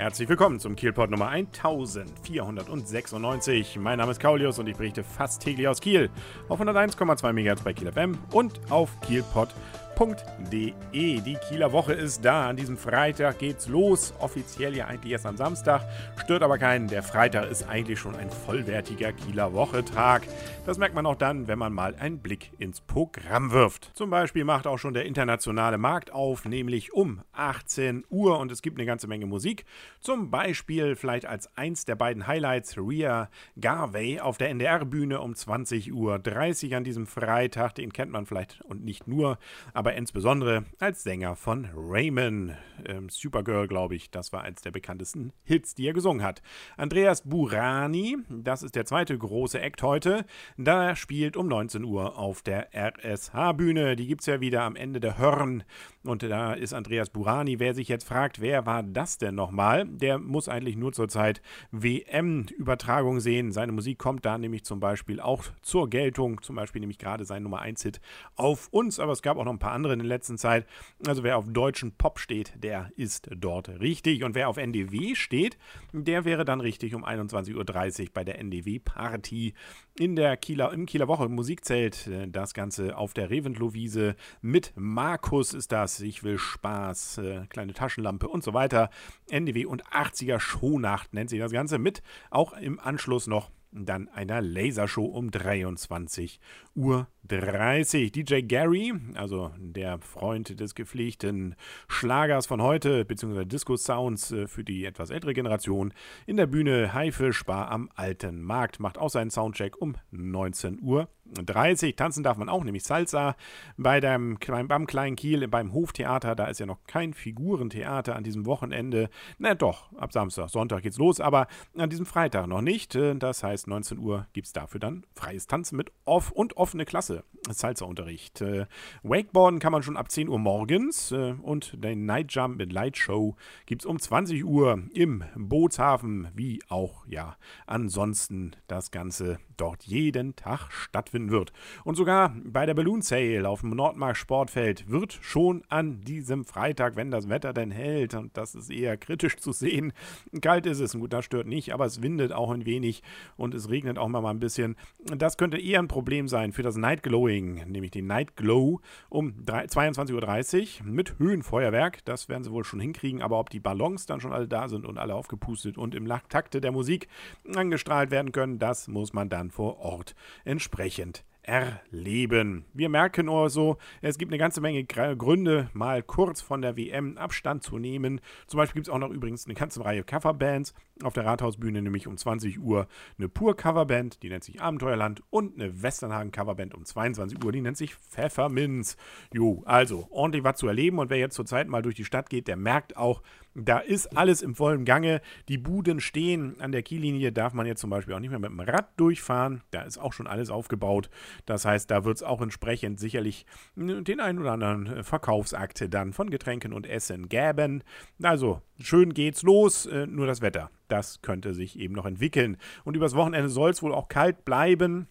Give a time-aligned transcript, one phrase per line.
[0.00, 3.78] Herzlich willkommen zum Kielpot Nummer 1496.
[3.80, 6.08] Mein Name ist Kaulius und ich berichte fast täglich aus Kiel
[6.48, 11.20] auf 101,2 MHz bei Kiel FM und auf kielpot.de www.kieler.de.
[11.20, 12.48] Die Kieler Woche ist da.
[12.48, 14.14] An diesem Freitag geht's los.
[14.20, 15.82] Offiziell ja eigentlich erst am Samstag.
[16.16, 16.88] Stört aber keinen.
[16.88, 20.22] Der Freitag ist eigentlich schon ein vollwertiger Kieler Wochetag.
[20.66, 23.90] Das merkt man auch dann, wenn man mal einen Blick ins Programm wirft.
[23.94, 28.62] Zum Beispiel macht auch schon der internationale Markt auf, nämlich um 18 Uhr und es
[28.62, 29.64] gibt eine ganze Menge Musik.
[30.00, 35.92] Zum Beispiel vielleicht als eins der beiden Highlights Rhea Garvey auf der NDR-Bühne um 20.30
[35.92, 37.74] Uhr an diesem Freitag.
[37.74, 39.38] Den kennt man vielleicht und nicht nur,
[39.72, 42.52] aber aber insbesondere als Sänger von Raymond.
[42.84, 46.42] Ähm, Supergirl, glaube ich, das war eins der bekanntesten Hits, die er gesungen hat.
[46.76, 50.26] Andreas Burani, das ist der zweite große Act heute.
[50.58, 53.96] Da spielt um 19 Uhr auf der RSH-Bühne.
[53.96, 55.64] Die gibt es ja wieder am Ende der Hörn.
[56.04, 57.58] Und da ist Andreas Burani.
[57.58, 59.86] Wer sich jetzt fragt, wer war das denn nochmal?
[59.86, 63.52] Der muss eigentlich nur zurzeit WM-Übertragung sehen.
[63.52, 66.42] Seine Musik kommt da nämlich zum Beispiel auch zur Geltung.
[66.42, 68.00] Zum Beispiel nämlich gerade sein Nummer 1-Hit
[68.36, 69.00] auf uns.
[69.00, 70.66] Aber es gab auch noch ein paar andere in der letzten Zeit.
[71.06, 74.24] Also wer auf deutschen Pop steht, der ist dort richtig.
[74.24, 75.56] Und wer auf NDW steht,
[75.92, 77.54] der wäre dann richtig um 21.30
[78.00, 79.54] Uhr bei der NDW-Party
[79.98, 82.10] in der Kieler, im Kieler Woche Musikzelt.
[82.28, 86.00] Das Ganze auf der Reventlow-Wiese mit Markus ist das.
[86.00, 88.90] Ich will Spaß, äh, kleine Taschenlampe und so weiter.
[89.30, 92.02] NDW und 80er Shownacht nennt sich das Ganze mit.
[92.30, 96.40] Auch im Anschluss noch dann einer Lasershow um 23
[96.74, 98.12] Uhr 30.
[98.12, 101.54] DJ Gary, also der Freund des gepflegten
[101.88, 105.92] Schlagers von heute, beziehungsweise Disco-Sounds äh, für die etwas ältere Generation,
[106.26, 111.08] in der Bühne Haifisch Bar am Alten Markt, macht auch seinen Soundcheck um 19 Uhr
[111.34, 111.96] 30.
[111.96, 113.36] Tanzen darf man auch, nämlich Salsa
[113.76, 116.34] bei dem, beim Kleinen Kiel, beim Hoftheater.
[116.34, 119.10] Da ist ja noch kein Figurentheater an diesem Wochenende.
[119.38, 122.94] Na doch, ab Samstag, Sonntag geht's los, aber an diesem Freitag noch nicht.
[122.94, 126.84] Äh, das heißt, 19 Uhr gibt es dafür dann freies Tanzen mit off und offene
[126.84, 127.24] Klasse.
[127.48, 128.40] Salsa-Unterricht.
[128.40, 128.66] Äh,
[129.02, 132.96] Wakeboarden kann man schon ab 10 Uhr morgens äh, und den Night Jump mit Light
[132.96, 133.36] Show
[133.66, 137.36] gibt es um 20 Uhr im Bootshafen, wie auch ja
[137.66, 140.70] ansonsten das Ganze dort jeden Tag
[141.18, 141.52] stattfinden wird.
[141.84, 146.96] Und sogar bei der Balloon Sale auf dem Nordmark Sportfeld wird schon an diesem Freitag,
[146.96, 149.92] wenn das Wetter denn hält, und das ist eher kritisch zu sehen,
[150.40, 153.02] kalt ist es, gut, das stört nicht, aber es windet auch ein wenig
[153.36, 154.76] und es regnet auch mal ein bisschen.
[155.04, 159.32] Das könnte eher ein Problem sein für das Night Glowing, nämlich den Night Glow um
[159.46, 162.04] 22.30 Uhr mit Höhenfeuerwerk.
[162.04, 164.86] Das werden sie wohl schon hinkriegen, aber ob die Ballons dann schon alle da sind
[164.86, 167.08] und alle aufgepustet und im Takte der Musik
[167.54, 170.14] angestrahlt werden können, das muss man dann vor Ort
[170.44, 171.07] entsprechend
[171.48, 172.66] erleben.
[172.74, 177.16] Wir merken nur so, es gibt eine ganze Menge Gründe, mal kurz von der WM
[177.16, 178.20] Abstand zu nehmen.
[178.46, 182.06] Zum Beispiel gibt es auch noch übrigens eine ganze Reihe Coverbands auf der Rathausbühne, nämlich
[182.06, 182.86] um 20 Uhr
[183.16, 187.94] eine Pur-Coverband, die nennt sich Abenteuerland und eine Westernhagen-Coverband um 22 Uhr, die nennt sich
[187.94, 188.98] Pfefferminz.
[189.32, 192.46] Jo, also ordentlich was zu erleben und wer jetzt zurzeit mal durch die Stadt geht,
[192.46, 193.22] der merkt auch,
[193.64, 195.20] da ist alles im vollen Gange.
[195.48, 196.60] Die Buden stehen.
[196.60, 199.62] An der Kiellinie darf man jetzt zum Beispiel auch nicht mehr mit dem Rad durchfahren.
[199.70, 201.10] Da ist auch schon alles aufgebaut.
[201.46, 206.30] Das heißt, da wird es auch entsprechend sicherlich den einen oder anderen Verkaufsakte dann von
[206.30, 207.82] Getränken und Essen gäben.
[208.22, 209.86] Also, schön geht's los.
[209.86, 212.56] Äh, nur das Wetter, das könnte sich eben noch entwickeln.
[212.84, 215.08] Und übers Wochenende soll es wohl auch kalt bleiben.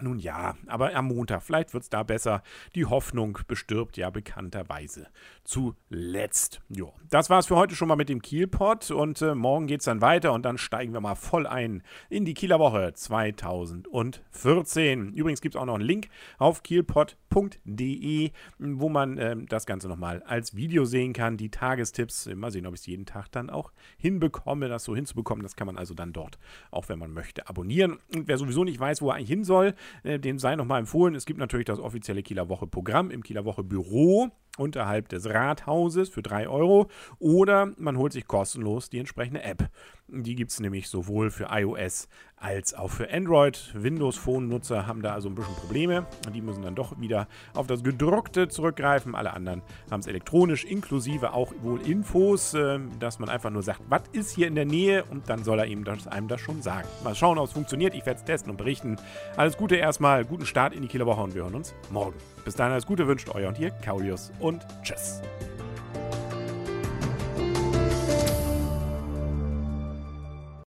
[0.00, 2.42] Nun ja, aber am Montag, vielleicht wird es da besser.
[2.74, 5.06] Die Hoffnung bestirbt ja bekannterweise
[5.44, 6.60] zuletzt.
[6.68, 9.82] Jo, das war es für heute schon mal mit dem Kielpot und äh, morgen geht
[9.82, 15.12] es dann weiter und dann steigen wir mal voll ein in die Kieler Woche 2014.
[15.12, 20.24] Übrigens gibt es auch noch einen Link auf kielpot.de, wo man äh, das Ganze nochmal
[20.24, 21.36] als Video sehen kann.
[21.36, 25.44] Die Tagestipps, mal sehen, ob ich es jeden Tag dann auch hinbekomme, das so hinzubekommen.
[25.44, 26.40] Das kann man also dann dort,
[26.72, 28.00] auch wenn man möchte, abonnieren.
[28.12, 31.14] Und wer sowieso nicht weiß, wo er eigentlich hin soll, äh, dem sei nochmal empfohlen.
[31.14, 36.08] Es gibt natürlich das offizielle Kieler Woche Programm im Kieler Woche Büro unterhalb des Rathauses
[36.08, 39.68] für 3 Euro oder man holt sich kostenlos die entsprechende App.
[40.08, 43.72] Die gibt es nämlich sowohl für iOS als auch für Android.
[43.74, 46.06] Windows Phone-Nutzer haben da also ein bisschen Probleme.
[46.34, 49.14] Die müssen dann doch wieder auf das Gedruckte zurückgreifen.
[49.14, 53.80] Alle anderen haben es elektronisch, inklusive auch wohl Infos, äh, dass man einfach nur sagt,
[53.88, 56.60] was ist hier in der Nähe und dann soll er ihm das, einem das schon
[56.60, 56.86] sagen.
[57.02, 57.94] Mal schauen, ob es funktioniert.
[57.94, 58.96] Ich werde es testen und berichten.
[59.38, 62.16] Alles Gute erstmal, guten Start in die Kieler Woche und wir hören uns morgen.
[62.44, 65.22] Bis dahin alles Gute wünscht euer und ihr, Kaulius und tschüss.